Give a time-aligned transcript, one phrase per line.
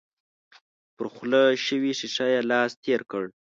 [0.95, 3.23] پر خوله شوې ښيښه يې لاس تېر کړ.